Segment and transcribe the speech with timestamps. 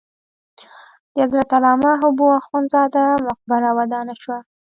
[1.13, 4.37] د حضرت علامه حبو اخند زاده مقبره ودانه شوه.